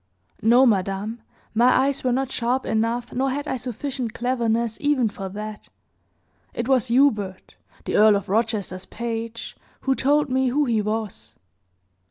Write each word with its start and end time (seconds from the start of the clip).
"No, 0.41 0.65
madame, 0.65 1.21
my 1.53 1.71
eyes 1.85 2.03
were 2.03 2.11
not 2.11 2.31
sharp 2.31 2.65
enough, 2.65 3.13
nor 3.13 3.29
had 3.29 3.47
I 3.47 3.57
sufficient 3.57 4.15
cleverness, 4.15 4.79
even, 4.81 5.09
for 5.09 5.29
that. 5.29 5.69
It 6.55 6.67
was 6.67 6.87
Hubert, 6.87 7.55
the 7.85 7.97
Earl 7.97 8.15
of 8.15 8.27
Rochester's 8.27 8.87
page, 8.87 9.55
who 9.81 9.93
told 9.93 10.27
me 10.27 10.47
who 10.47 10.65
he 10.65 10.81
was." 10.81 11.35